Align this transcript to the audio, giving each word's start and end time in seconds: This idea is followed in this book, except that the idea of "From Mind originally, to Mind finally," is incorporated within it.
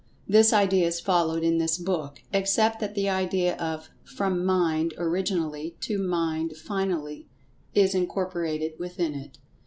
This 0.27 0.51
idea 0.51 0.87
is 0.87 0.99
followed 0.99 1.43
in 1.43 1.59
this 1.59 1.77
book, 1.77 2.23
except 2.33 2.79
that 2.79 2.95
the 2.95 3.07
idea 3.07 3.55
of 3.57 3.91
"From 4.03 4.43
Mind 4.43 4.95
originally, 4.97 5.75
to 5.81 5.99
Mind 5.99 6.57
finally," 6.57 7.27
is 7.75 7.93
incorporated 7.93 8.79
within 8.79 9.13
it. 9.13 9.37